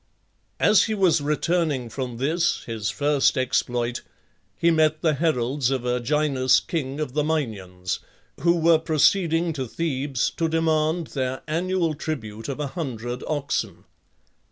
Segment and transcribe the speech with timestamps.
[0.59, 4.01] As he was returning from this, his first exploit,
[4.57, 7.99] he met the heralds of Erginus, king of the Minyans,
[8.39, 13.83] who were proceeding to Thebes to demand their annual tribute of 100 oxen.